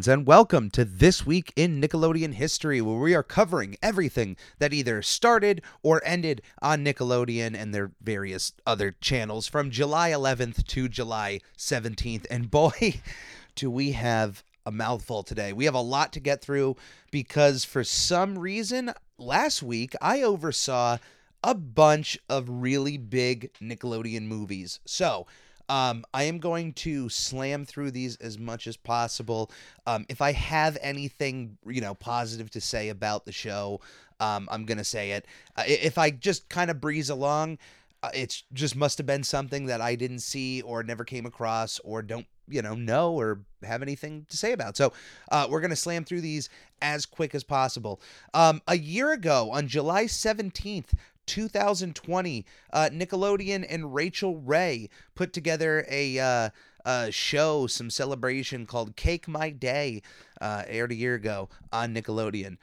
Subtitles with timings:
[0.00, 4.72] fans, and welcome to This Week in Nickelodeon History, where we are covering everything that
[4.72, 10.88] either started or ended on Nickelodeon and their various other channels from July 11th to
[10.88, 12.24] July 17th.
[12.30, 13.02] And boy,
[13.54, 15.52] do we have a mouthful today.
[15.52, 16.76] We have a lot to get through
[17.10, 20.96] because for some reason, last week I oversaw
[21.44, 24.80] a bunch of really big Nickelodeon movies.
[24.86, 25.26] So,
[25.70, 29.52] um, I am going to slam through these as much as possible.
[29.86, 33.80] Um, if I have anything, you know, positive to say about the show,
[34.18, 35.26] um, I'm gonna say it.
[35.56, 37.58] Uh, if I just kind of breeze along,
[38.02, 41.78] uh, it's just must have been something that I didn't see or never came across
[41.84, 44.76] or don't, you know, know or have anything to say about.
[44.76, 44.92] So
[45.30, 46.48] uh, we're gonna slam through these
[46.82, 48.00] as quick as possible.
[48.34, 50.94] Um, a year ago, on July 17th,
[51.26, 56.50] 2020, uh, Nickelodeon and Rachael Ray put together a uh,
[56.84, 60.02] uh, show, some celebration called Cake My Day,
[60.40, 62.56] uh, aired a year ago on Nickelodeon.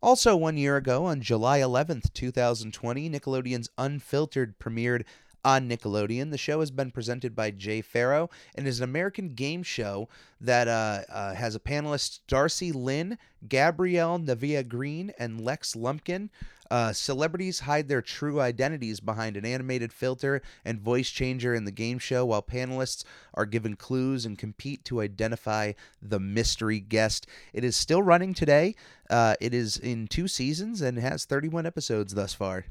[0.00, 5.02] Also, one year ago, on July 11th, 2020, Nickelodeon's Unfiltered premiered
[5.44, 6.30] on Nickelodeon.
[6.30, 10.08] The show has been presented by Jay Pharoah and is an American game show
[10.40, 13.18] that uh, uh, has a panelist Darci Lynne,
[13.48, 16.30] Gabrielle Nevaeh Green, and Lex Lumpkin.
[16.70, 21.70] Uh, celebrities hide their true identities behind an animated filter and voice changer in the
[21.70, 27.26] game show, while panelists are given clues and compete to identify the mystery guest.
[27.52, 28.74] It is still running today.
[29.08, 32.66] Uh, it is in two seasons and has 31 episodes thus far.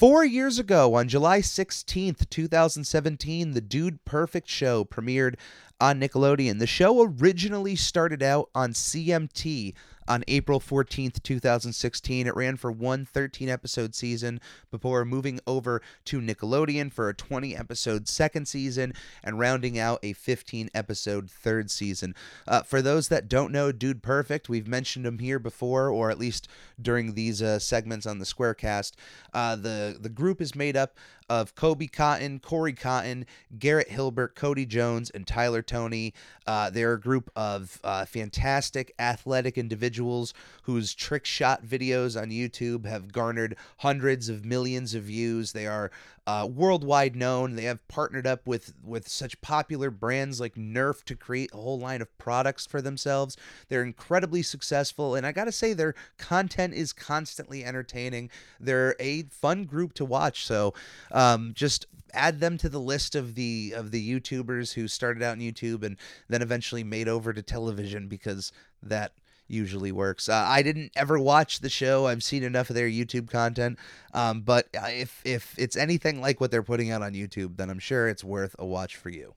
[0.00, 5.34] Four years ago, on July 16th, 2017, The Dude Perfect Show premiered
[5.78, 6.58] on Nickelodeon.
[6.58, 9.74] The show originally started out on CMT
[10.10, 12.26] on April 14th, 2016.
[12.26, 17.56] It ran for one 13 episode season before moving over to Nickelodeon for a 20
[17.56, 22.16] episode second season and rounding out a 15 episode third season.
[22.48, 26.18] Uh, for those that don't know Dude Perfect, we've mentioned him here before, or at
[26.18, 26.48] least
[26.82, 28.94] during these uh, segments on the Squarecast.
[29.32, 30.96] Uh, the, the group is made up
[31.28, 33.24] of Coby Cotton, Cory Cotton,
[33.56, 36.12] Garrett Hilbert, Cody Jones, and Tyler Toney.
[36.44, 39.99] Uh, they're a group of uh, fantastic athletic individuals
[40.62, 45.52] whose trick shot videos on YouTube have garnered hundreds of millions of views.
[45.52, 45.90] They are
[46.26, 47.56] uh, worldwide known.
[47.56, 51.78] They have partnered up with with such popular brands like Nerf to create a whole
[51.78, 53.36] line of products for themselves.
[53.68, 58.30] They're incredibly successful, and I gotta say, their content is constantly entertaining.
[58.60, 60.44] They're a fun group to watch.
[60.46, 60.74] So,
[61.10, 65.36] um, just add them to the list of the of the YouTubers who started out
[65.36, 65.96] in YouTube and
[66.28, 69.12] then eventually made over to television because that
[69.50, 70.28] usually works.
[70.28, 72.06] Uh, I didn't ever watch the show.
[72.06, 73.78] I've seen enough of their YouTube content,
[74.14, 77.70] um, but uh, if if it's anything like what they're putting out on YouTube, then
[77.70, 79.34] I'm sure it's worth a watch for you.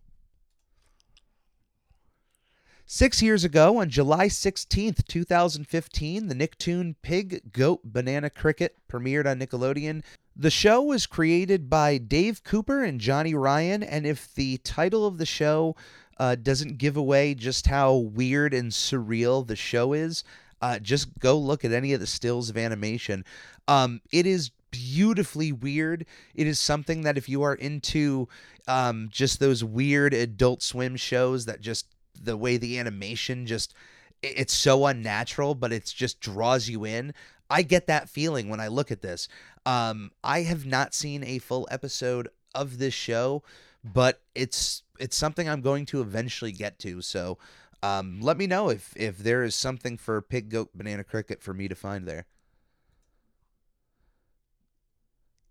[2.86, 9.40] Six years ago, on July 16th, 2015, the Nicktoon Pig, Goat, Banana Cricket premiered on
[9.40, 10.04] Nickelodeon.
[10.36, 15.18] The show was created by Dave Cooper and Johnny Ryan, and if the title of
[15.18, 15.76] the show
[16.18, 20.24] uh, doesn't give away just how weird and surreal the show is,
[20.62, 23.26] uh, just go look at any of the stills of animation.
[23.68, 26.06] Um, it is beautifully weird.
[26.34, 28.28] It is something that if you are into
[28.68, 31.88] um, just those weird adult swim shows that just
[32.22, 33.74] the way the animation just
[34.22, 37.14] it's so unnatural, but it's just draws you in.
[37.50, 39.28] I get that feeling when I look at this.
[39.66, 43.44] Um, I have not seen a full episode of this show,
[43.84, 47.02] but it's it's something I'm going to eventually get to.
[47.02, 47.38] So
[47.82, 51.54] um, let me know if if there is something for pig, goat, banana, cricket for
[51.54, 52.26] me to find there.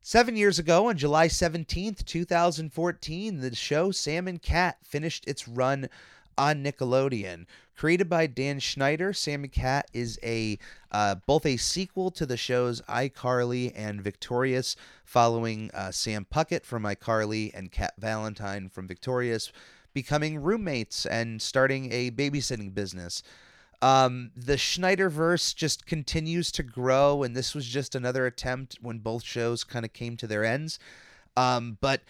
[0.04, 5.88] Seven years ago, on July 17th, 2014, the show Sam and Cat finished its run
[6.36, 7.46] on Nickelodeon.
[7.76, 10.58] Created by Dan Schneider, Sam and Cat is a
[10.90, 16.84] uh, both a sequel to the shows iCarly and Victorious, following uh, Sam Puckett from
[16.84, 19.50] iCarly and Cat Valentine from Victorious,
[19.94, 23.22] becoming roommates and starting a babysitting business.
[23.80, 29.24] Um, the Schneiderverse just continues to grow, and this was just another attempt when both
[29.24, 30.78] shows kind of came to their ends.
[31.36, 32.02] Um, but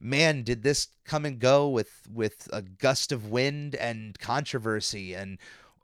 [0.00, 5.38] man, did this come and go with with a gust of wind and controversy and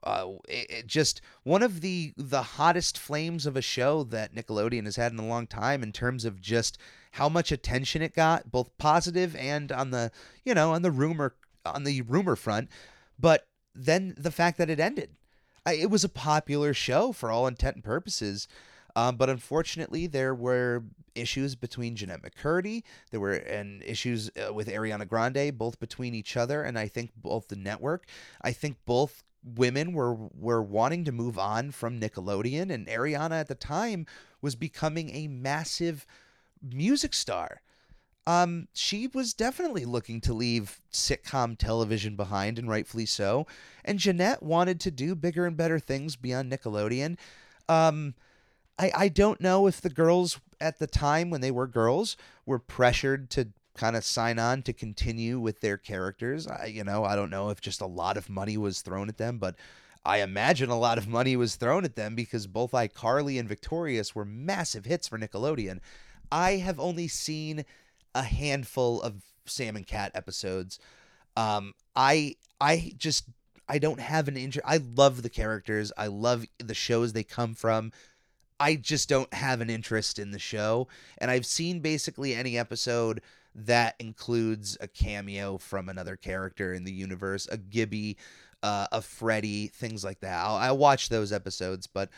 [0.05, 4.85] uh, it, it just one of the the hottest flames of a show that Nickelodeon
[4.85, 6.79] has had in a long time in terms of just
[7.13, 10.11] how much attention it got, both positive and on the
[10.45, 11.35] you know on the rumor
[11.65, 12.69] on the rumor front,
[13.19, 15.11] but then the fact that it ended.
[15.67, 18.47] I, it was a popular show for all intent and purposes,
[18.97, 22.83] um, but unfortunately there were issues between Jennette McCurdy.
[23.11, 27.13] There were and issues uh, with Ariana Grande, both between each other, and I think
[27.17, 28.07] both the network.
[28.43, 33.49] I think both women were were wanting to move on from Nickelodeon, and Ariana at
[33.49, 34.07] the time
[34.41, 36.07] was becoming a massive
[36.63, 37.61] music star.
[38.27, 43.47] Um, she was definitely looking to leave sitcom television behind, and rightfully so.
[43.85, 47.19] And Jeanette wanted to do bigger and better things beyond Nickelodeon.
[47.69, 48.15] Um,
[48.79, 52.17] I I don't know if the girls at the time when they were girls
[52.47, 56.47] were pressured to kind of sign on to continue with their characters.
[56.47, 59.19] I, you know, I don't know if just a lot of money was thrown at
[59.19, 59.57] them, but
[60.05, 64.15] I imagine a lot of money was thrown at them because both iCarly and Victorious
[64.15, 65.81] were massive hits for Nickelodeon.
[66.31, 67.65] I have only seen
[68.15, 70.79] a handful of Sam and Cat episodes.
[71.37, 73.25] Um, I I just
[73.69, 74.67] I don't have an interest.
[74.67, 75.91] I love the characters.
[75.97, 77.93] I love the shows they come from.
[78.61, 83.21] I just don't have an interest in the show, and I've seen basically any episode
[83.55, 88.17] that includes a cameo from another character in the universe, a Gibby,
[88.63, 90.45] uh, a Freddy, things like that.
[90.45, 92.11] I'll, I'll watch those episodes, but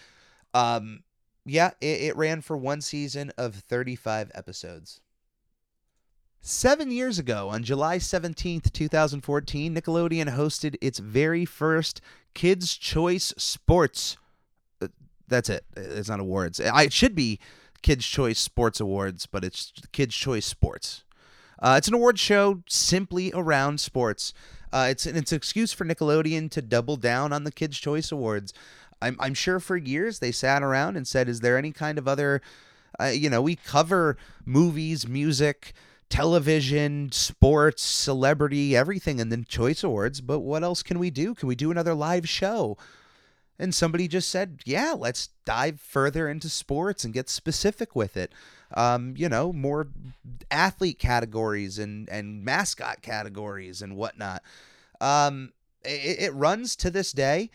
[0.54, 1.02] um,
[1.44, 5.00] yeah, it, it ran for one season of 35 episodes.
[6.40, 12.00] Seven years ago, on July 17th, 2014, Nickelodeon hosted its very first
[12.34, 14.16] Kids' Choice Sports.
[15.28, 15.64] That's it.
[15.76, 16.60] It's not awards.
[16.60, 17.40] It should be
[17.82, 21.04] Kids' Choice Sports Awards, but it's Kids' Choice Sports.
[21.58, 24.34] Uh, it's an award show simply around sports.
[24.72, 28.12] Uh, it's an it's an excuse for Nickelodeon to double down on the Kids' Choice
[28.12, 28.52] Awards.
[29.00, 32.06] I'm I'm sure for years they sat around and said, "Is there any kind of
[32.06, 32.42] other,
[33.00, 35.72] uh, you know, we cover movies, music."
[36.08, 41.34] television, sports, celebrity, everything in the Choice Awards, but what else can we do?
[41.34, 42.76] Can we do another live show?
[43.58, 48.32] And somebody just said, yeah, let's dive further into sports and get specific with it
[48.74, 49.88] um, you know, more
[50.50, 54.42] athlete categories and and mascot categories and whatnot.
[55.00, 55.52] Um,
[55.84, 57.50] it, it runs to this day.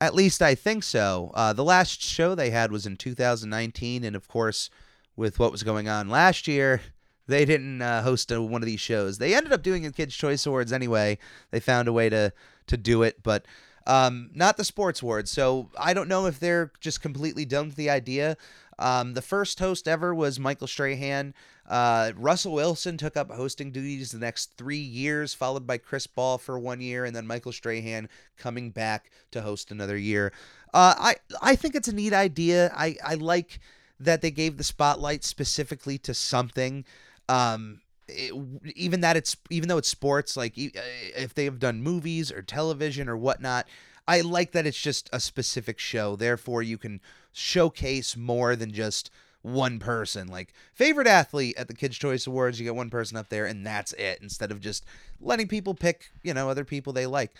[0.00, 1.30] At least I think so.
[1.34, 4.70] Uh, the last show they had was in 2019, and of course,
[5.14, 6.80] with what was going on last year,
[7.26, 9.18] they didn't uh, host a, one of these shows.
[9.18, 11.18] They ended up doing the Kids' Choice Awards anyway.
[11.50, 12.32] They found a way to
[12.66, 13.44] to do it, but
[13.86, 15.30] um, not the Sports Awards.
[15.30, 18.36] So I don't know if they're just completely done with the idea.
[18.78, 21.34] Um, the first host ever was Michael Strahan.
[21.68, 26.38] Uh, Russell Wilson took up hosting duties the next three years, followed by Chris Paul
[26.38, 30.32] for one year, and then Michael Strahan coming back to host another year.
[30.72, 32.72] Uh, I I think it's a neat idea.
[32.74, 33.60] I I like
[34.00, 36.84] that they gave the spotlight specifically to something.
[37.28, 38.32] Um, it,
[38.76, 40.80] even that it's even though it's sports, like uh,
[41.16, 43.66] if they have done movies or television or whatnot,
[44.06, 46.16] I like that it's just a specific show.
[46.16, 47.00] Therefore, you can
[47.32, 49.10] showcase more than just
[49.42, 50.28] one person.
[50.28, 53.66] Like favorite athlete at the Kids Choice Awards, you get one person up there and
[53.66, 54.84] that's it instead of just
[55.20, 57.34] letting people pick, you know, other people they like.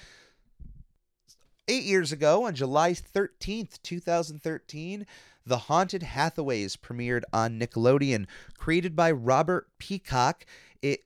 [1.69, 5.06] 8 years ago on July 13th, 2013,
[5.50, 8.26] The Haunted Hathaways premiered on Nickelodeon,
[8.56, 10.46] created by Robert Peacock.
[10.80, 11.00] It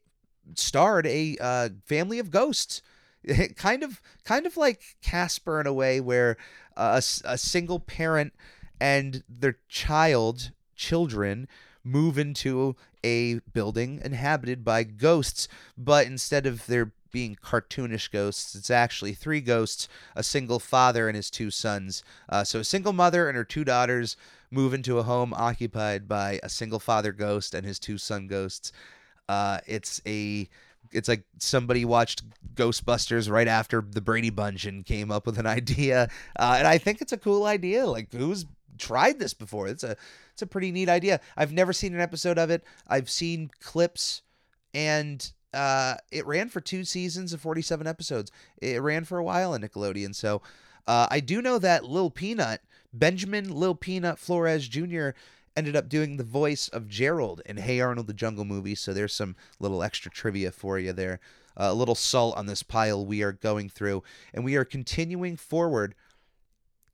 [0.54, 2.82] starred a uh, family of ghosts.
[3.56, 6.36] Kind of kind of like Casper in a way where
[6.76, 8.34] uh, a, a single parent
[8.78, 11.48] and their child, children,
[11.82, 15.48] move into a building inhabited by ghosts,
[15.78, 21.14] but instead of there being cartoonish ghosts, it's actually three ghosts, a single father and
[21.14, 22.02] his two sons.
[22.28, 24.16] Uh, so a single mother and her two daughters
[24.50, 28.72] move into a home occupied by a single father ghost and his two son ghosts.
[29.28, 30.48] Uh, it's a
[30.90, 35.46] it's like somebody watched Ghostbusters right after the Brady Bunch and came up with an
[35.60, 37.86] idea, uh, and I think it's a cool idea.
[37.86, 38.44] Like who's
[38.76, 39.68] tried this before.
[39.68, 39.96] It's a
[40.32, 41.20] it's a pretty neat idea.
[41.36, 42.64] I've never seen an episode of it.
[42.88, 44.22] I've seen clips
[44.74, 48.30] and uh, it ran for two seasons of 47 episodes.
[48.60, 50.14] It ran for a while on Nickelodeon.
[50.14, 50.42] So
[50.86, 52.60] uh, I do know that Lil Peanut,
[52.92, 55.10] Benjamin Lil Peanut Flores Jr.,
[55.56, 58.74] ended up doing the voice of Gerald in Hey Arnold the Jungle movie.
[58.74, 61.20] So there's some little extra trivia for you there.
[61.56, 64.02] Uh, a little salt on this pile we are going through.
[64.32, 65.94] And we are continuing forward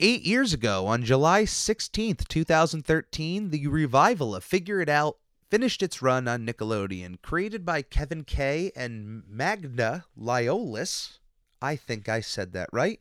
[0.03, 5.19] Eight years ago, on July 16th, 2013, the revival of Figure It Out
[5.51, 7.21] finished its run on Nickelodeon.
[7.23, 11.19] Created by Kevin Kay and Magda Liolis.
[11.61, 13.01] I think I said that right.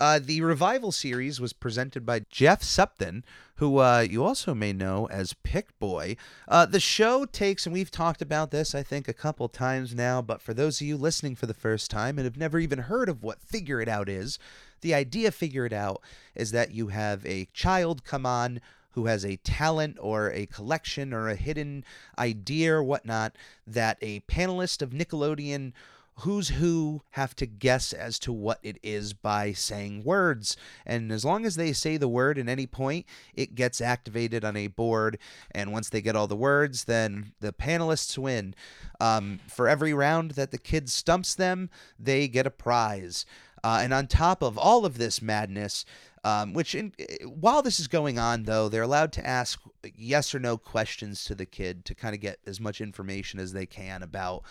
[0.00, 3.22] Uh, the revival series was presented by Jeff Sutphen,
[3.56, 6.16] who uh, you also may know as Pick Boy.
[6.48, 10.22] Uh, the show takes, and we've talked about this, I think, a couple times now,
[10.22, 13.10] but for those of you listening for the first time and have never even heard
[13.10, 14.38] of what Figure It Out is,
[14.80, 16.00] the idea Figure It Out
[16.34, 18.62] is that you have a child come on
[18.92, 21.84] who has a talent or a collection or a hidden
[22.18, 25.72] idea or whatnot that a panelist of Nickelodeon
[26.20, 30.56] who's who have to guess as to what it is by saying words.
[30.84, 34.56] And as long as they say the word at any point, it gets activated on
[34.56, 35.18] a board.
[35.50, 38.54] And once they get all the words, then the panelists win.
[39.00, 43.24] Um, for every round that the kid stumps them, they get a prize.
[43.62, 45.84] Uh, and on top of all of this madness,
[46.24, 46.92] um, which in,
[47.24, 49.60] while this is going on, though, they're allowed to ask
[49.96, 53.52] yes or no questions to the kid to kind of get as much information as
[53.52, 54.42] they can about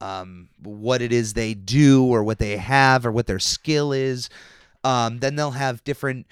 [0.00, 4.28] um, what it is they do or what they have or what their skill is.
[4.82, 6.26] Um, then they'll have different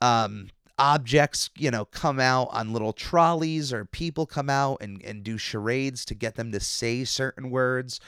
[0.00, 5.22] um, objects, you know, come out on little trolleys or people come out and, and
[5.22, 8.00] do charades to get them to say certain words.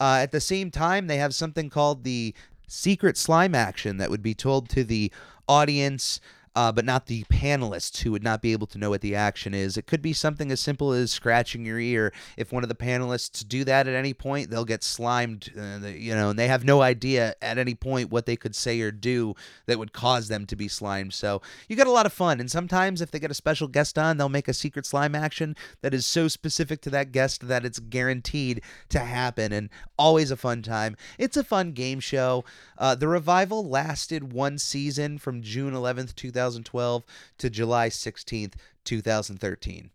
[0.00, 2.34] Uh, at the same time, they have something called the
[2.66, 5.12] secret slime action that would be told to the
[5.48, 6.20] audience
[6.54, 9.54] uh, but not the panelists who would not be able to know what the action
[9.54, 9.76] is.
[9.76, 12.12] It could be something as simple as scratching your ear.
[12.36, 16.14] If one of the panelists do that at any point, they'll get slimed, uh, you
[16.14, 19.34] know, and they have no idea at any point what they could say or do
[19.66, 21.14] that would cause them to be slimed.
[21.14, 22.38] So you get a lot of fun.
[22.38, 25.56] And sometimes if they get a special guest on, they'll make a secret slime action
[25.80, 29.52] that is so specific to that guest that it's guaranteed to happen.
[29.52, 30.96] And always a fun time.
[31.18, 32.44] It's a fun game show.
[32.76, 36.41] Uh, the revival lasted one season from June 11th, 2000.
[36.42, 37.04] 2012
[37.38, 39.90] to July 16th, 2013.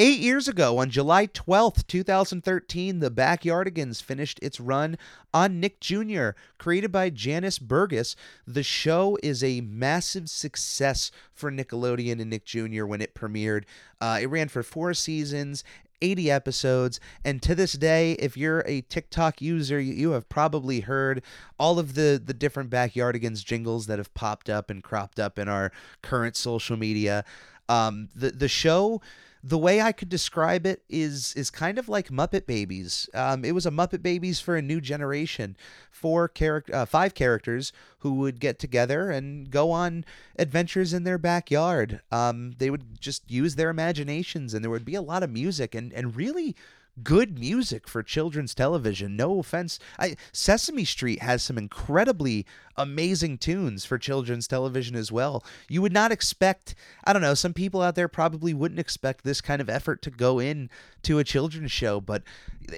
[0.00, 4.96] Eight years ago, on July 12th, 2013, the Backyardigans finished its run
[5.34, 8.14] on Nick Jr., created by Janice Burgess.
[8.46, 12.84] The show is a massive success for Nickelodeon and Nick Jr.
[12.84, 13.64] when it premiered.
[14.00, 15.64] Uh, it ran for four seasons
[16.00, 17.00] 80 episodes.
[17.24, 21.22] And to this day, if you're a TikTok user, you have probably heard
[21.58, 25.48] all of the, the different Backyardigans jingles that have popped up and cropped up in
[25.48, 27.24] our current social media.
[27.68, 29.00] Um, the, the show
[29.42, 33.08] the way I could describe it is is kind of like Muppet Babies.
[33.14, 35.56] Um, it was a Muppet Babies for a new generation.
[35.90, 40.04] Four character, uh, five characters who would get together and go on
[40.38, 42.00] adventures in their backyard.
[42.10, 45.74] Um, they would just use their imaginations, and there would be a lot of music
[45.74, 46.56] and and really
[47.02, 49.16] good music for children's television.
[49.16, 49.78] No offense.
[49.98, 55.44] I, Sesame Street has some incredibly amazing tunes for children's television as well.
[55.68, 56.74] You would not expect,
[57.04, 60.10] I don't know, some people out there probably wouldn't expect this kind of effort to
[60.10, 60.70] go in
[61.02, 62.22] to a children's show, but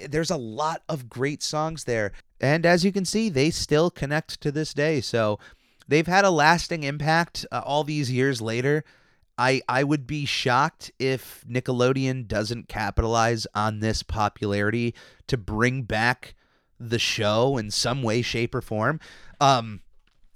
[0.08, 2.12] there's a lot of great songs there.
[2.40, 5.00] And as you can see, they still connect to this day.
[5.00, 5.38] So
[5.86, 8.84] they've had a lasting impact uh, all these years later.
[9.40, 14.94] I I would be shocked if Nickelodeon doesn't capitalize on this popularity
[15.28, 16.34] to bring back
[16.78, 19.00] the show in some way, shape, or form.
[19.40, 19.80] Um,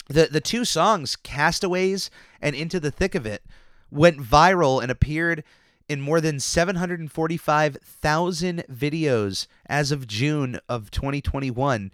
[0.09, 2.09] the the two songs, "Castaways"
[2.41, 3.45] and "Into the Thick of It,"
[3.91, 5.45] went viral and appeared
[5.87, 11.93] in more than 745,000 videos as of June of 2021.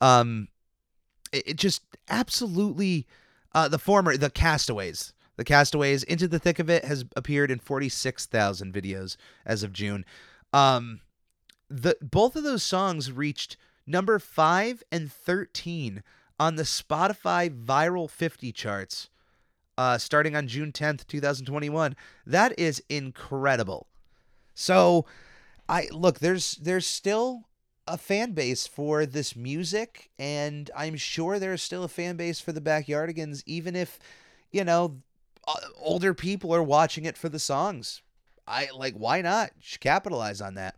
[0.00, 0.46] Um,
[1.32, 3.08] it, it just absolutely
[3.52, 7.58] uh, the former the Castaways the Castaways Into the Thick of It has appeared in
[7.58, 10.04] 46,000 videos as of June.
[10.52, 11.00] Um,
[11.68, 16.04] the both of those songs reached number 5 and 13
[16.38, 19.08] on the Spotify Viral 50 charts
[19.76, 21.96] uh, starting on June 10th, 2021.
[22.24, 23.88] That is incredible.
[24.54, 25.06] So,
[25.68, 27.48] I look, there's there's still
[27.88, 32.52] a fan base for this music and I'm sure there's still a fan base for
[32.52, 33.98] the Backyardigans even if
[34.52, 35.02] you know
[35.78, 38.02] older people are watching it for the songs.
[38.46, 40.76] I like why not capitalize on that.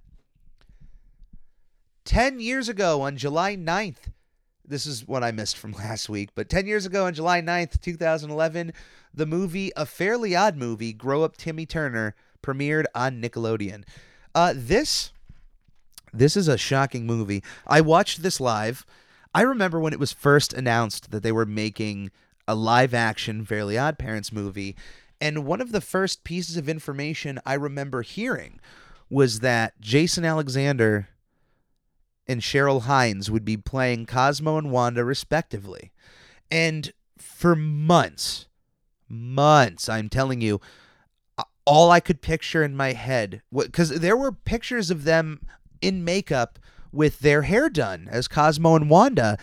[2.04, 4.10] 10 years ago on July 9th,
[4.66, 7.80] this is what I missed from last week, but 10 years ago on July 9th,
[7.80, 8.72] 2011,
[9.12, 13.84] the movie A Fairly Odd Movie, Grow Up Timmy Turner, premiered on Nickelodeon.
[14.34, 15.12] Uh, this
[16.12, 17.42] this is a shocking movie.
[17.66, 18.86] I watched this live.
[19.34, 22.12] I remember when it was first announced that they were making
[22.46, 24.76] a live action Fairly Odd Parents movie.
[25.20, 28.60] And one of the first pieces of information I remember hearing
[29.08, 31.08] was that Jason Alexander
[32.26, 35.92] and Cheryl Hines would be playing Cosmo and Wanda respectively.
[36.50, 38.46] And for months,
[39.08, 40.60] months, I'm telling you,
[41.66, 45.40] all I could picture in my head because there were pictures of them
[45.80, 46.58] in makeup
[46.92, 49.38] with their hair done as Cosmo and Wanda,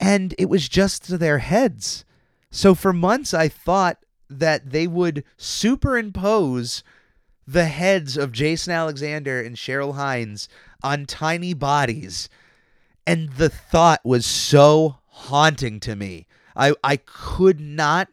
[0.00, 2.04] and it was just their heads.
[2.56, 3.98] So for months, I thought
[4.30, 6.82] that they would superimpose
[7.46, 10.48] the heads of Jason Alexander and Cheryl Hines
[10.82, 12.30] on tiny bodies.
[13.06, 16.26] And the thought was so haunting to me.
[16.56, 18.08] I, I could not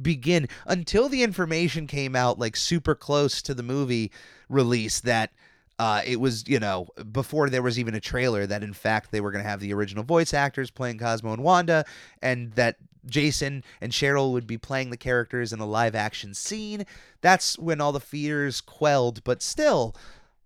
[0.00, 4.10] begin until the information came out like super close to the movie
[4.48, 5.32] release that
[5.78, 9.20] uh, it was, you know, before there was even a trailer that in fact they
[9.20, 11.84] were going to have the original voice actors playing Cosmo and Wanda,
[12.22, 16.86] and that Jason and Cheryl would be playing the characters in a live action scene.
[17.20, 19.94] That's when all the fears quelled, but still,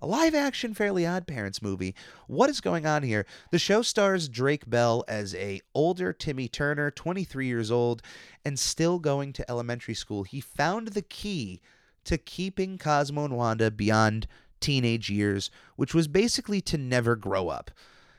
[0.00, 1.94] a live action Fairly Odd Parents movie.
[2.26, 3.26] What is going on here?
[3.50, 8.02] The show stars Drake Bell as a older Timmy Turner, 23 years old
[8.44, 10.22] and still going to elementary school.
[10.22, 11.60] He found the key
[12.04, 14.26] to keeping Cosmo and Wanda beyond
[14.60, 17.70] teenage years, which was basically to never grow up.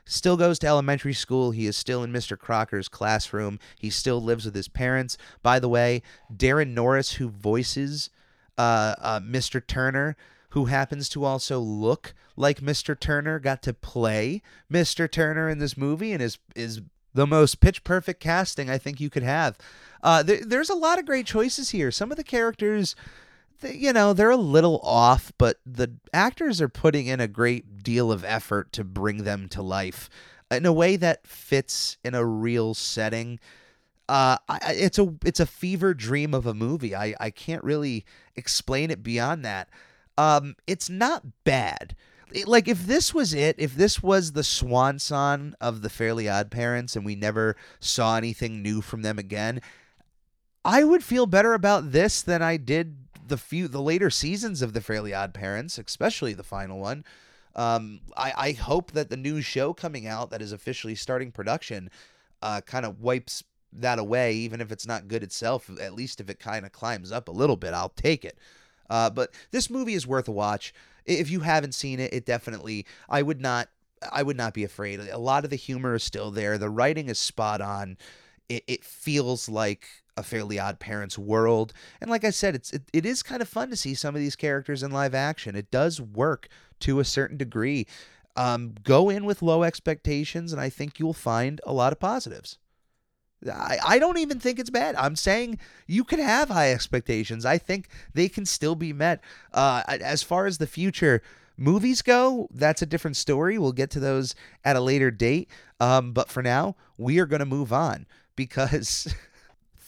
[0.08, 1.50] Still goes to elementary school.
[1.50, 2.36] He is still in Mr.
[2.36, 3.60] Crocker's classroom.
[3.78, 5.18] He still lives with his parents.
[5.42, 6.02] By the way,
[6.34, 8.08] Daran Norris, who voices
[8.56, 9.64] uh, uh, Mr.
[9.64, 10.16] Turner,
[10.50, 12.98] who happens to also look like Mr.
[12.98, 14.40] Turner, got to play
[14.72, 15.10] Mr.
[15.10, 16.80] Turner in this movie and is is
[17.12, 19.58] the most pitch perfect casting I think you could have.
[20.02, 21.90] Uh, there, there's a lot of great choices here.
[21.90, 22.96] Some of the characters
[23.62, 28.12] you know, they're a little off, but the actors are putting in a great deal
[28.12, 30.08] of effort to bring them to life
[30.50, 33.38] in a way that fits in a real setting.
[34.08, 36.94] Uh, I, it's a it's a fever dream of a movie.
[36.94, 38.04] I, I can't really
[38.36, 39.68] explain it beyond that.
[40.16, 41.94] Um, it's not bad.
[42.32, 46.28] It, like if this was it, if this was the swan song of the Fairly
[46.28, 49.60] Odd Parents, and we never saw anything new from them again,
[50.64, 54.72] I would feel better about this than I did the few the later seasons of
[54.72, 57.04] the Fairly Odd Parents, especially the final one.
[57.54, 61.90] Um, I, I hope that the new show coming out that is officially starting production
[62.40, 63.42] uh, kind of wipes
[63.72, 65.70] that away, even if it's not good itself.
[65.80, 68.38] At least if it kind of climbs up a little bit, I'll take it.
[68.88, 70.72] Uh, but this movie is worth a watch.
[71.04, 73.68] If you haven't seen it, it definitely I would not
[74.12, 75.00] I would not be afraid.
[75.00, 76.58] A lot of the humor is still there.
[76.58, 77.98] The writing is spot on.
[78.48, 79.86] It, it feels like
[80.18, 83.48] a fairly odd parents world and like i said it's it, it is kind of
[83.48, 86.48] fun to see some of these characters in live action it does work
[86.80, 87.86] to a certain degree
[88.36, 92.58] um, go in with low expectations and i think you'll find a lot of positives
[93.46, 94.96] I, I don't even think it's bad.
[94.96, 97.46] I'm saying you can have high expectations.
[97.46, 99.22] I think they can still be met.
[99.52, 101.22] Uh, as far as the future
[101.56, 103.58] movies go, that's a different story.
[103.58, 105.48] We'll get to those at a later date.
[105.78, 109.14] Um, but for now, we are going to move on because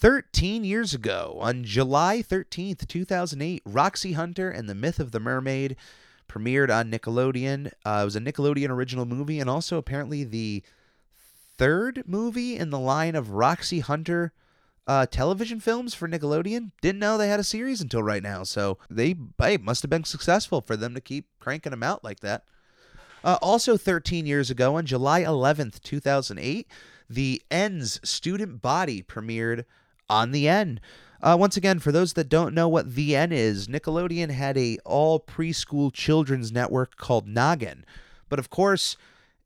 [0.00, 5.76] 13 years ago, on July 13th, 2008, Roxy Hunter and the Myth of the Mermaid
[6.26, 7.70] premiered on Nickelodeon.
[7.84, 10.62] Uh, it was a Nickelodeon original movie and also apparently the
[11.58, 14.32] third movie in the line of Roxy Hunter
[14.86, 16.70] uh, television films for Nickelodeon.
[16.80, 20.04] Didn't know they had a series until right now, so they hey, must have been
[20.04, 22.44] successful for them to keep cranking them out like that.
[23.22, 26.66] Uh, also, 13 years ago, on July 11th, 2008,
[27.10, 29.66] the N's student body premiered
[30.10, 30.80] on the N.
[31.22, 34.78] Uh, once again, for those that don't know what the N is, Nickelodeon had a
[34.84, 37.84] all preschool children's network called Noggin.
[38.28, 38.96] But of course,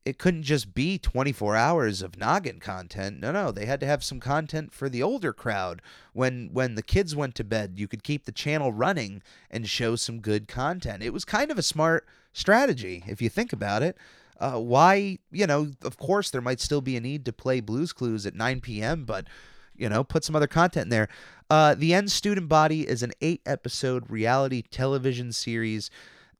[0.04, 3.20] it couldn't just be 24 hours of noggin content.
[3.20, 5.80] No, no, they had to have some content for the older crowd.
[6.12, 9.96] When when the kids went to bed, you could keep the channel running and show
[9.96, 11.02] some good content.
[11.02, 13.96] It was kind of a smart strategy if you think about it.
[14.38, 17.92] Uh, why, you know, of course there might still be a need to play Blues
[17.92, 19.26] Clues at 9 p.m., but
[19.76, 21.08] you know, put some other content in there.
[21.50, 25.90] Uh, the N Student Body is an eight episode reality television series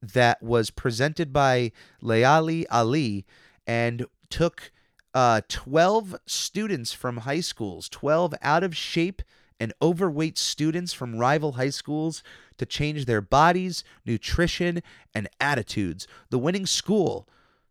[0.01, 3.25] that was presented by Laila Ali
[3.67, 4.73] and took
[5.15, 9.23] uh, 12 students from high schools, 12 out of shape
[9.61, 12.23] and overweight students from rival high schools
[12.59, 14.83] to change their bodies, nutrition,
[15.15, 16.09] and attitudes.
[16.31, 17.29] The winning school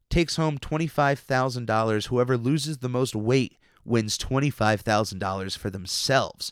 [0.09, 2.07] takes home $25,000.
[2.07, 6.51] Whoever loses the most weight wins $25,000 for themselves.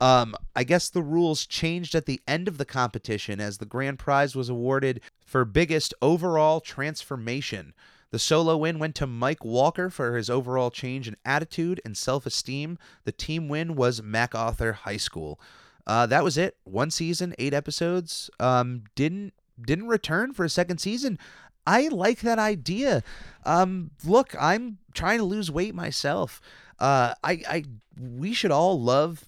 [0.00, 3.98] Um, I guess the rules changed at the end of the competition as the grand
[3.98, 7.74] prize was awarded for biggest overall transformation.
[8.10, 12.26] The solo win went to Mike Walker for his overall change in attitude and self
[12.26, 12.78] esteem.
[13.04, 15.38] The team win was MacArthur High School.
[15.86, 16.56] Uh, that was it.
[16.64, 18.30] One season, eight episodes.
[18.40, 21.18] Um, didn't didn't return for a second season.
[21.66, 23.02] I like that idea.
[23.44, 26.40] Um, look, I'm trying to lose weight myself.
[26.78, 27.64] Uh, I, I,
[27.98, 29.24] we should all love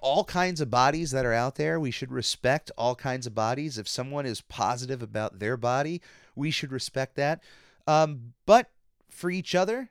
[0.00, 1.80] all kinds of bodies that are out there.
[1.80, 3.78] We should respect all kinds of bodies.
[3.78, 6.02] If someone is positive about their body,
[6.36, 7.42] we should respect that.
[7.86, 8.70] Um, but
[9.10, 9.90] for each other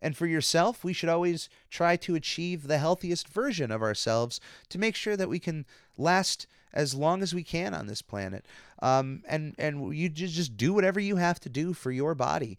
[0.00, 4.40] and for yourself, we should always try to achieve the healthiest version of ourselves
[4.70, 5.66] to make sure that we can
[5.98, 8.44] last as long as we can on this planet.
[8.82, 12.58] Um, and and you just just do whatever you have to do for your body.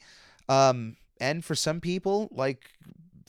[0.50, 2.72] Um, and for some people, like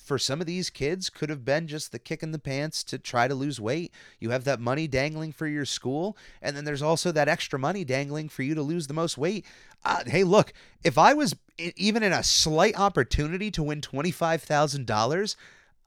[0.02, 2.98] for some of these kids could have been just the kick in the pants to
[2.98, 3.92] try to lose weight.
[4.18, 7.84] You have that money dangling for your school, and then there's also that extra money
[7.84, 9.46] dangling for you to lose the most weight.
[9.84, 15.36] Uh, hey, look, if I was even in a slight opportunity to win $25,000,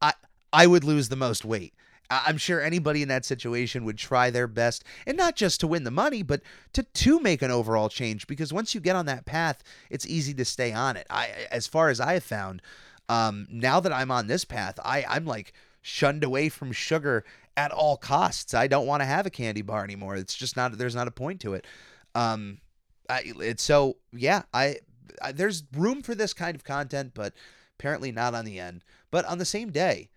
[0.01, 0.13] I
[0.53, 1.73] I would lose the most weight.
[2.09, 5.83] I'm sure anybody in that situation would try their best, and not just to win
[5.83, 6.41] the money, but
[6.73, 8.27] to to make an overall change.
[8.27, 11.07] Because once you get on that path, it's easy to stay on it.
[11.09, 12.61] I, as far as I have found,
[13.09, 17.23] um, now that I'm on this path, I I'm like shunned away from sugar
[17.57, 18.53] at all costs.
[18.53, 20.15] I don't want to have a candy bar anymore.
[20.15, 21.65] It's just not there's not a point to it.
[22.13, 22.59] Um,
[23.09, 24.43] I, it's so yeah.
[24.53, 24.77] I,
[25.21, 27.33] I there's room for this kind of content, but
[27.79, 28.83] apparently not on the N.
[29.11, 30.09] But on the same day,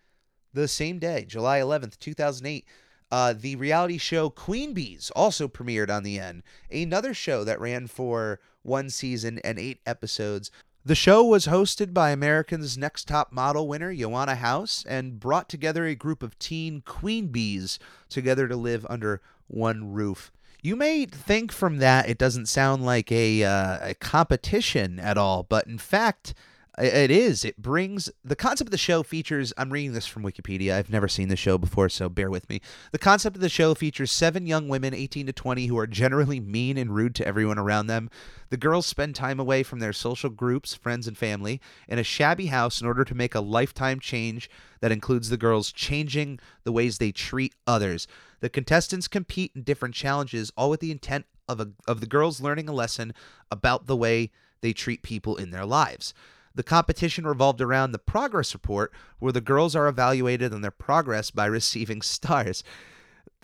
[0.53, 2.65] the same day, July 11th, 2008.
[3.11, 7.87] Uh, the reality show Queen Bees also premiered on the N, another show that ran
[7.87, 10.51] for one season and eight episodes
[10.89, 15.85] the show was hosted by American's Next Top Model winner, Joanna House, and brought together
[15.85, 20.33] a group of teen queen bees together to live under one roof.
[20.63, 25.43] You may think from that it doesn't sound like a, uh, a competition at all,
[25.43, 26.33] but in fact,
[26.81, 27.45] it is.
[27.45, 29.53] It brings the concept of the show features.
[29.57, 30.75] I'm reading this from Wikipedia.
[30.75, 32.61] I've never seen the show before, so bear with me.
[32.93, 36.41] The concept of the show features seven young women, 18 to 20, who are generally
[36.41, 38.11] mean and rude to everyone around them.
[38.51, 42.47] The girls spend time away from their social groups, friends, and family in a shabby
[42.47, 44.49] house in order to make a lifetime change
[44.81, 48.07] that includes the girls changing the ways they treat others.
[48.41, 52.41] The contestants compete in different challenges, all with the intent of, a, of the girls
[52.41, 53.12] learning a lesson
[53.51, 56.14] about the way they treat people in their lives.
[56.59, 61.31] The competition revolved around the progress report, where the girls are evaluated on their progress
[61.31, 62.64] by receiving stars.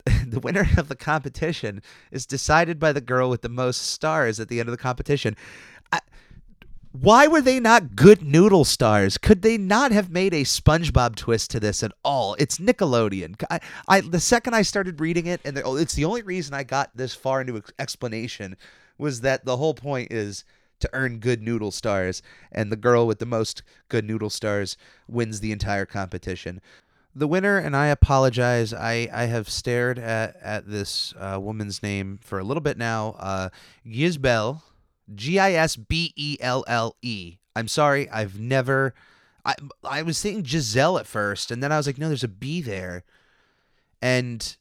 [0.26, 4.48] the winner of the competition is decided by the girl with the most stars at
[4.48, 5.36] the end of the competition.
[6.90, 9.16] Why were they not good noodle stars?
[9.16, 12.34] Could they not have made a SpongeBob twist to this at all?
[12.40, 13.40] It's Nickelodeon.
[13.48, 16.52] I, I the second I started reading it, and the, oh, it's the only reason
[16.52, 18.56] I got this far into explanation
[18.98, 20.44] was that the whole point is
[20.80, 24.76] to earn good noodle stars, and the girl with the most good noodle stars
[25.08, 26.60] wins the entire competition.
[27.14, 32.18] The winner, and I apologize, I, I have stared at, at this uh, woman's name
[32.20, 33.14] for a little bit now.
[33.18, 33.50] Uh,
[33.88, 34.64] Gisbelle,
[35.14, 37.36] G I S B E L L E.
[37.54, 38.94] I'm sorry, I've never.
[39.44, 42.28] I, I was thinking Giselle at first, and then I was like, no, there's a
[42.28, 43.04] B there.
[44.02, 44.56] And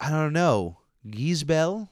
[0.00, 0.78] I don't know.
[1.10, 1.90] Gisbelle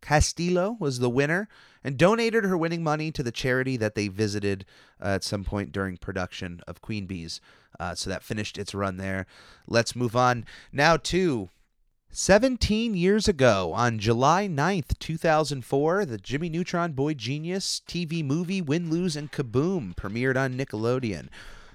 [0.00, 1.48] Castillo was the winner
[1.82, 4.64] and donated her winning money to the charity that they visited
[5.00, 7.40] uh, at some point during production of Queen Bees.
[7.78, 9.26] Uh, so that finished its run there.
[9.66, 11.50] Let's move on now to
[12.10, 18.90] 17 years ago, on July 9th, 2004, the Jimmy Neutron Boy Genius TV movie Win,
[18.90, 21.28] Lose, and Kaboom premiered on Nickelodeon.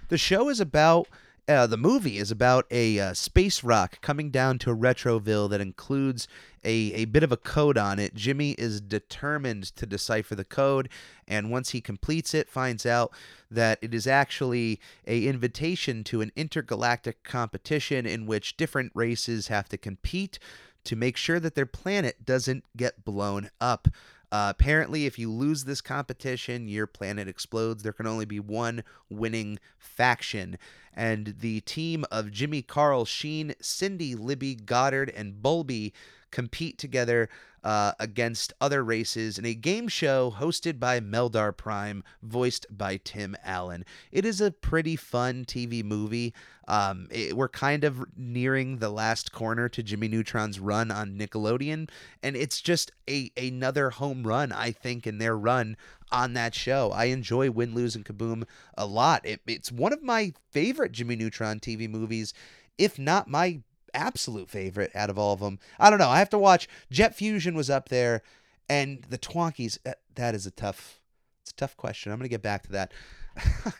[0.09, 1.07] The show is about
[1.47, 6.27] uh, the movie is about a uh, space rock coming down to Retroville that includes
[6.63, 8.13] a, a bit of a code on it.
[8.13, 10.87] Jimmy is determined to decipher the code,
[11.27, 13.11] and once he completes it, finds out
[13.51, 19.67] that it is actually a invitation to an intergalactic competition in which different races have
[19.69, 20.39] to compete
[20.85, 23.87] to make sure that their planet doesn't get blown up.
[24.33, 27.83] Uh, apparently, if you lose this competition, your planet explodes.
[27.83, 30.57] There can only be one winning faction.
[30.91, 35.91] And the team of Jimmy, Carl, Sheen, Cindy, Libby, Goddard, and Bulby
[36.33, 37.29] compete together
[37.63, 43.37] uh, against other races in a game show hosted by Meldar Prime, voiced by Tim
[43.43, 43.85] Allen.
[44.11, 46.33] It is a pretty fun TV movie.
[46.67, 51.89] Um, it, we're kind of nearing the last corner to Jimmy Neutron's run on Nickelodeon,
[52.21, 55.77] and it's just a another home run, I think, in their run
[56.11, 56.91] on that show.
[56.91, 58.43] I enjoy Win, Lose, and Kaboom
[58.77, 59.25] a lot.
[59.25, 62.33] It, it's one of my favorite Jimmy Neutron TV movies,
[62.77, 63.61] if not my
[63.93, 65.59] absolute favorite out of all of them.
[65.79, 66.09] I don't know.
[66.09, 66.67] I have to watch.
[66.91, 68.21] Jet Fusion was up there,
[68.69, 69.77] and the Twonkies.
[70.15, 70.99] That, is a tough.
[71.41, 72.11] It's a tough question.
[72.11, 72.91] I'm gonna get back to that.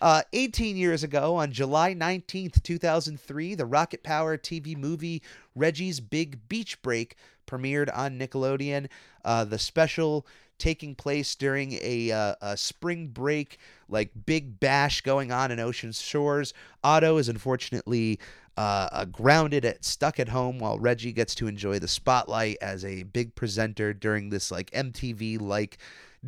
[0.00, 5.22] uh, 18 years ago, on July 19th, 2003, the Rocket Power TV movie
[5.56, 8.88] Reggie's Big Beach Break premiered on Nickelodeon.
[9.24, 10.26] Uh, the special
[10.60, 15.90] taking place during a, uh, a spring break, like big bash going on in Ocean
[15.90, 16.54] Shores.
[16.84, 18.20] Otto is unfortunately
[18.60, 23.04] uh, grounded at stuck at home while Reggie gets to enjoy the spotlight as a
[23.04, 25.78] big presenter during this like MTV like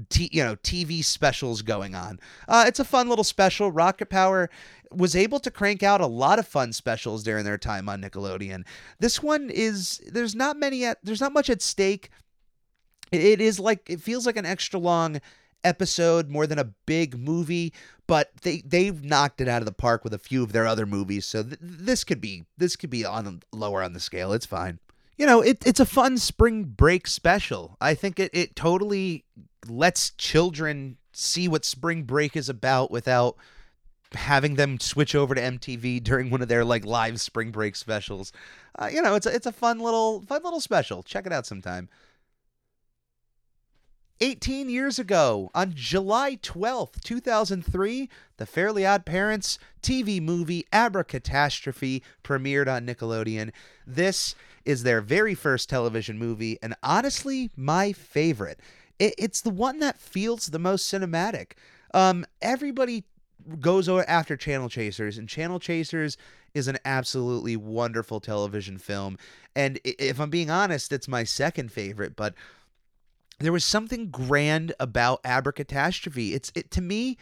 [0.08, 2.18] T- you know TV specials going on.
[2.48, 3.70] Uh, it's a fun little special.
[3.70, 4.48] Rocket Power
[4.90, 8.64] was able to crank out a lot of fun specials during their time on Nickelodeon.
[9.00, 12.08] This one is there's not many at there's not much at stake.
[13.10, 15.20] It, it is like it feels like an extra long
[15.64, 17.72] episode more than a big movie,
[18.06, 20.86] but they they've knocked it out of the park with a few of their other
[20.86, 21.26] movies.
[21.26, 24.32] So th- this could be this could be on lower on the scale.
[24.32, 24.78] It's fine.
[25.16, 27.76] You know, it, it's a fun spring break special.
[27.80, 29.24] I think it, it totally
[29.68, 33.36] lets children see what spring break is about without
[34.14, 38.32] having them switch over to MTV during one of their like live spring break specials.
[38.78, 41.02] Uh, you know, it's a, it's a fun little fun little special.
[41.02, 41.88] Check it out sometime.
[44.22, 52.72] 18 years ago, on July 12th, 2003, the Fairly Odd Parents TV movie Abracatastrophe premiered
[52.72, 53.50] on Nickelodeon.
[53.84, 58.60] This is their very first television movie, and honestly, my favorite.
[59.00, 61.54] It, it's the one that feels the most cinematic.
[61.92, 63.02] Um, everybody
[63.58, 66.16] goes after Channel Chasers, and Channel Chasers
[66.54, 69.18] is an absolutely wonderful television film.
[69.56, 72.34] And if I'm being honest, it's my second favorite, but
[73.44, 76.32] there was something grand about Abracatastrophe.
[76.34, 77.16] It's it to me,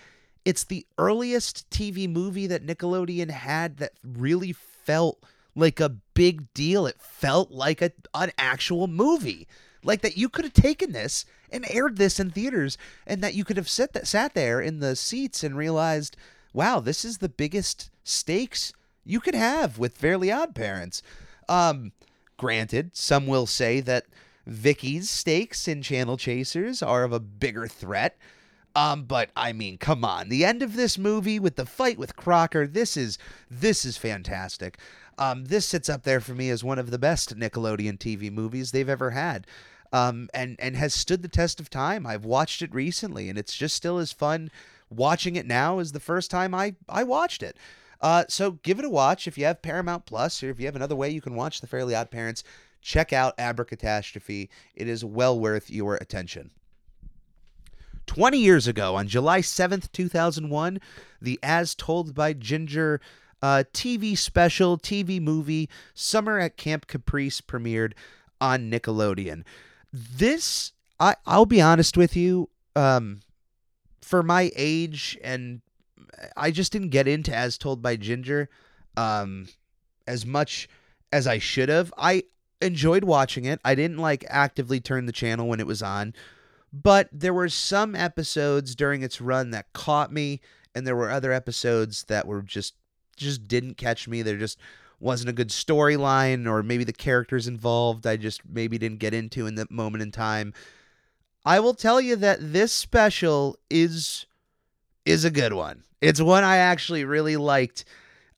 [0.44, 5.22] it's the earliest TV movie that Nickelodeon had that really felt
[5.54, 6.86] like a big deal.
[6.86, 9.46] It felt like a an actual movie.
[9.82, 13.44] Like that you could have taken this and aired this in theaters and that you
[13.44, 16.18] could have sit that sat there in the seats and realized,
[16.52, 21.02] wow, this is the biggest stakes you could have with Fairly Odd Parents.
[21.48, 21.92] Um,
[22.36, 24.04] granted, some will say that
[24.50, 28.18] Vicky's stakes in Channel Chasers are of a bigger threat.
[28.74, 30.28] Um, but I mean, come on.
[30.28, 33.16] The end of this movie with the fight with Crocker, this is
[33.48, 34.78] this is fantastic.
[35.18, 38.72] Um, this sits up there for me as one of the best Nickelodeon TV movies
[38.72, 39.46] they've ever had.
[39.92, 42.04] Um, and and has stood the test of time.
[42.04, 44.50] I've watched it recently, and it's just still as fun
[44.88, 47.56] watching it now as the first time I I watched it.
[48.00, 50.76] Uh, so give it a watch if you have Paramount Plus, or if you have
[50.76, 52.42] another way you can watch The Fairly Odd Parents
[52.80, 54.48] check out Abracatastrophe.
[54.74, 56.50] It is well worth your attention.
[58.06, 60.80] 20 years ago, on July 7th, 2001,
[61.22, 63.00] the As Told by Ginger
[63.40, 67.92] uh, TV special, TV movie, Summer at Camp Caprice premiered
[68.40, 69.44] on Nickelodeon.
[69.92, 73.20] This, I, I'll be honest with you, um,
[74.02, 75.60] for my age, and
[76.36, 78.48] I just didn't get into As Told by Ginger
[78.96, 79.48] um,
[80.06, 80.68] as much
[81.12, 81.92] as I should have.
[81.96, 82.24] I,
[82.60, 83.60] enjoyed watching it.
[83.64, 86.14] I didn't like actively turn the channel when it was on,
[86.72, 90.40] but there were some episodes during its run that caught me
[90.74, 92.74] and there were other episodes that were just
[93.16, 94.22] just didn't catch me.
[94.22, 94.58] There just
[94.98, 99.46] wasn't a good storyline or maybe the characters involved I just maybe didn't get into
[99.46, 100.52] in that moment in time.
[101.44, 104.26] I will tell you that this special is
[105.06, 105.82] is a good one.
[106.00, 107.84] It's one I actually really liked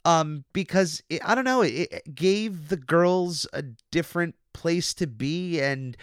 [0.04, 5.06] um, because it, I don't know, it, it, gave the girls a different place to
[5.06, 5.96] be, and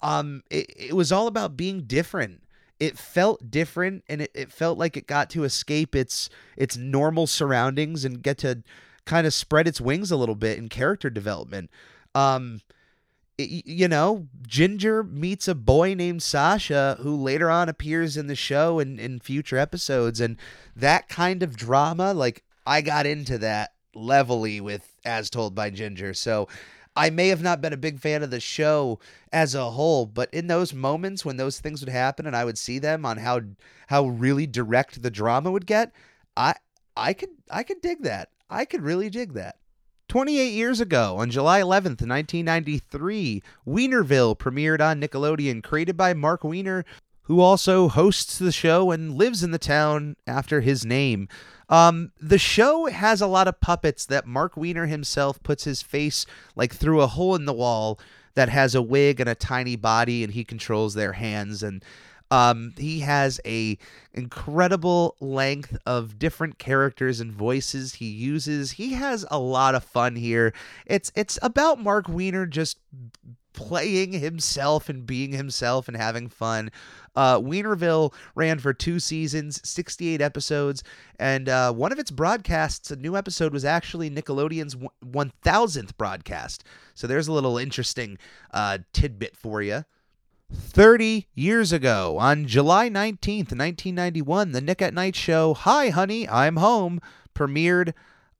[0.00, 2.42] um, it, it was all about being different.
[2.80, 7.26] It felt different, and it, it felt like it got to escape its its normal
[7.26, 8.62] surroundings and get to
[9.04, 11.70] kind of spread its wings a little bit in character development.
[12.14, 12.60] Um,
[13.38, 18.78] you know, Ginger meets a boy named Sasha who later on appears in the show
[18.78, 20.20] and in future episodes.
[20.20, 20.36] And
[20.76, 26.14] that kind of drama, like I got into that levelly with As Told by Ginger.
[26.14, 26.48] So
[26.94, 28.98] I may have not been a big fan of the show
[29.32, 32.58] as a whole, but in those moments when those things would happen and I would
[32.58, 33.40] see them on how
[33.88, 35.92] how really direct the drama would get,
[36.36, 36.54] I
[36.96, 38.28] I could I could dig that.
[38.50, 39.56] I could really dig that.
[40.08, 46.84] 28 years ago, on July 11th, 1993, Weinerville premiered on Nickelodeon, created by Marc Weiner,
[47.22, 51.28] who also hosts the show and lives in the town after his name.
[51.72, 56.26] Um, the show has a lot of puppets that Marc Weiner himself puts his face
[56.54, 57.98] like through a hole in the wall
[58.34, 61.82] that has a wig and a tiny body, and he controls their hands and.
[62.30, 63.76] Um, he has a
[64.14, 68.70] incredible length of different characters and voices he uses.
[68.70, 70.54] He has a lot of fun here.
[70.86, 72.78] It's it's about Marc Weiner just
[73.52, 76.70] playing himself and being himself and having fun.
[77.14, 80.82] Uh, Weinerville ran for two seasons, 68 episodes,
[81.18, 86.64] and uh, one of its broadcasts, a new episode, was actually Nickelodeon's 1000th broadcast.
[86.94, 88.18] So there's a little interesting
[88.52, 89.84] uh, tidbit for you.
[90.54, 96.56] 30 years ago, on July 19th, 1991, the Nick at Night show, Hi Honey, I'm
[96.56, 97.00] Home,
[97.34, 97.94] premiered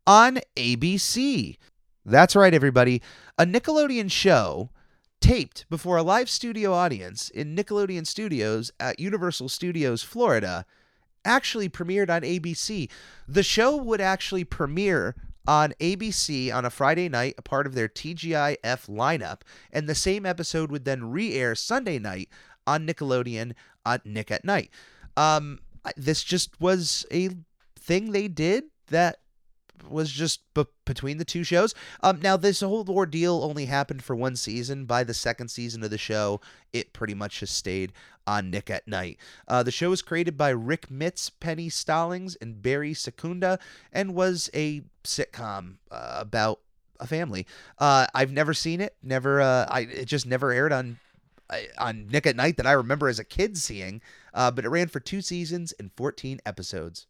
[0.07, 1.57] on ABC.
[2.05, 3.01] That's right, everybody.
[3.39, 4.71] A Nickelodeon show
[5.23, 10.67] taped before a live studio audience in Nickelodeon Studios at Universal Studios, Florida,
[11.25, 12.91] actually premiered on ABC.
[13.29, 15.15] The show would actually premiere
[15.47, 18.59] on ABC on a Friday night, a part of their TGIF
[18.89, 22.29] lineup, and the same episode would then re air Sunday night
[22.67, 23.55] on Nickelodeon
[23.87, 24.71] on Nick at Night.
[25.17, 25.61] Um,
[25.97, 27.31] this just was a
[27.79, 29.19] thing they did that
[29.88, 31.75] was just b- between the two shows.
[32.03, 34.85] Um, now this whole ordeal only happened for one season.
[34.85, 36.40] By the second season of the show,
[36.73, 37.92] it pretty much just stayed
[38.27, 39.18] on Nick at Night.
[39.49, 43.59] Uh, the show was created by Rick Mitz, Penny Stallings, and Barry Secunda,
[43.92, 46.61] and was a sitcom uh, about
[47.01, 47.47] a family.
[47.79, 48.95] Uh, I've never seen it.
[49.03, 49.40] Never.
[49.40, 50.99] Uh, I it just never aired on
[51.79, 54.01] on Nick at Night that I remember as a kid seeing.
[54.33, 57.07] Uh, but it ran for two seasons and 14 episodes.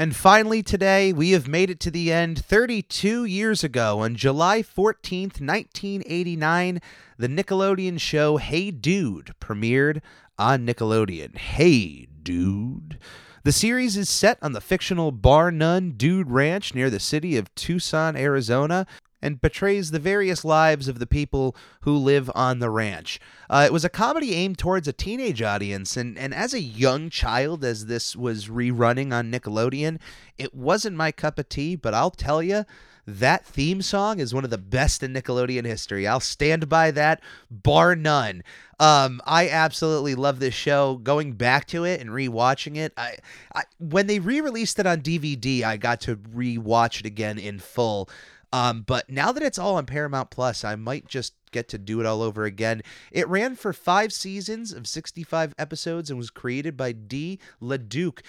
[0.00, 3.98] And finally, today, we have made it to the end 32 years ago.
[3.98, 6.80] On July 14th, 1989,
[7.18, 10.00] the Nickelodeon show Hey Dude premiered
[10.38, 11.36] on Nickelodeon.
[11.36, 12.98] Hey Dude.
[13.42, 17.54] The series is set on the fictional Bar None Dude Ranch near the city of
[17.54, 18.86] Tucson, Arizona,
[19.22, 23.20] and portrays the various lives of the people who live on the ranch.
[23.48, 27.10] Uh, it was a comedy aimed towards a teenage audience, and, and as a young
[27.10, 29.98] child, as this was rerunning on Nickelodeon,
[30.38, 32.64] it wasn't my cup of tea, but I'll tell you,
[33.06, 36.06] that theme song is one of the best in Nickelodeon history.
[36.06, 38.42] I'll stand by that, bar none.
[38.78, 40.96] Um, I absolutely love this show.
[40.96, 43.16] Going back to it and rewatching it, I,
[43.54, 48.08] I when they re-released it on DVD, I got to rewatch it again in full.
[48.52, 52.00] Um, but now that it's all on Paramount Plus, I might just get to do
[52.00, 52.82] it all over again.
[53.12, 57.38] It ran for five seasons of 65 episodes and was created by D.
[57.62, 58.20] LeDuc.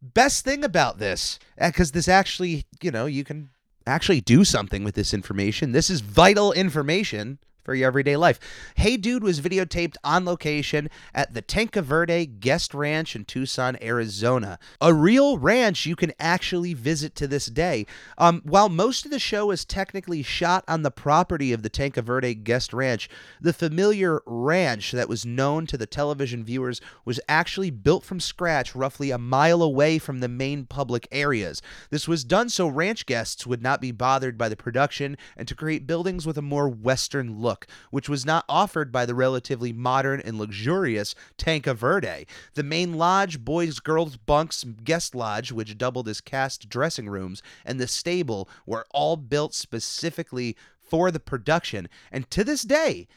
[0.00, 3.50] Best thing about this, because uh, this actually, you know, you can
[3.86, 5.72] actually do something with this information.
[5.72, 8.40] This is vital information for your everyday life.
[8.76, 14.58] Hey Dude was videotaped on location at the Tanque Verde Guest Ranch in Tucson, Arizona.
[14.80, 17.84] A real ranch you can actually visit to this day.
[18.16, 21.96] Um, while most of the show is technically shot on the property of the Tanque
[21.96, 23.08] Verde Guest Ranch,
[23.40, 28.74] the familiar ranch that was known to the television viewers was actually built from scratch
[28.74, 31.60] roughly a mile away from the main public areas.
[31.90, 35.54] This was done so ranch guests would not be bothered by the production and to
[35.54, 39.72] create buildings with a more western look look, which was not offered by the relatively
[39.72, 42.26] modern and luxurious Tanque Verde.
[42.54, 47.80] The main lodge, boys, girls, bunks, guest lodge, which doubled as cast dressing rooms, and
[47.80, 51.88] the stable were all built specifically for the production.
[52.12, 53.08] And to this day,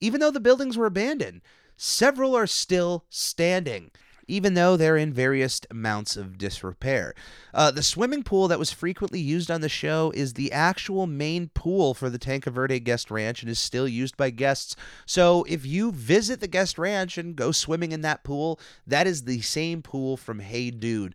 [0.00, 1.42] even though the buildings were abandoned,
[1.76, 3.90] several are still standing
[4.28, 7.14] even though they're in various amounts of disrepair.
[7.54, 11.48] Uh, the swimming pool that was frequently used on the show is the actual main
[11.54, 14.76] pool for the Tanque Verde Guest Ranch and is still used by guests.
[15.04, 19.24] So if you visit the guest ranch and go swimming in that pool, that is
[19.24, 21.14] the same pool from Hey Dude.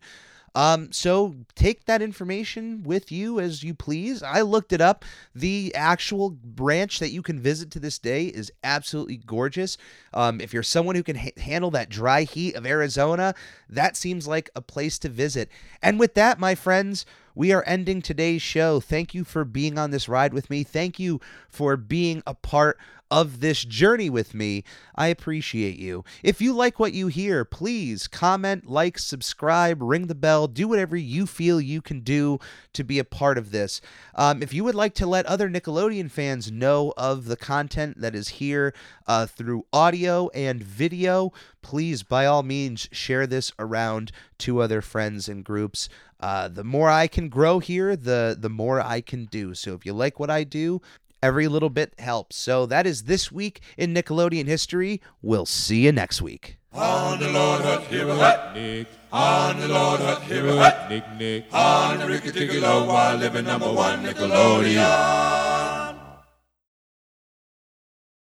[0.54, 4.22] Um, so take that information with you as you please.
[4.22, 5.04] I looked it up.
[5.34, 9.78] The actual branch that you can visit to this day is absolutely gorgeous.
[10.12, 13.34] Um, if you're someone who can ha- handle that dry heat of Arizona,
[13.68, 15.48] that seems like a place to visit.
[15.82, 18.78] And with that, my friends, we are ending today's show.
[18.80, 20.64] Thank you for being on this ride with me.
[20.64, 22.78] Thank you for being a part
[23.12, 24.64] of this journey with me.
[24.94, 26.02] I appreciate you.
[26.22, 30.96] If you like what you hear, please comment, like, subscribe, ring the bell, do whatever
[30.96, 32.38] you feel you can do
[32.72, 33.82] to be a part of this.
[34.14, 38.14] Um, if you would like to let other Nickelodeon fans know of the content that
[38.14, 38.72] is here
[39.06, 45.28] uh, through audio and video, please, by all means, share this around to other friends
[45.28, 45.90] and groups.
[46.18, 49.54] Uh, the more I can grow here, the the more I can do.
[49.54, 50.80] So if you like what I do,
[51.22, 52.34] Every little bit helps.
[52.34, 55.00] So that is this week in Nickelodeon history.
[55.22, 56.56] We'll see you next week.
[56.72, 58.88] On the Lord Hut, here hut, Nick.
[59.12, 61.44] On the Lord Hut, here hut, Nick, Nick.
[61.52, 65.61] On the Ricky Ticky Low, while living number one Nickelodeon.